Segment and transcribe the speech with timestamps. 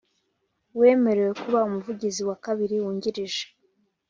[0.73, 3.43] Uwemerewe kuba umuvugizi wa kabiri wungirije